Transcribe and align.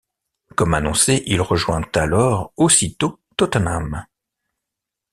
Comme 0.55 0.73
annoncé, 0.73 1.21
il 1.27 1.41
rejoint 1.41 1.87
alors 1.93 2.53
aussitôt 2.57 3.19
Tottenham. 3.37 4.07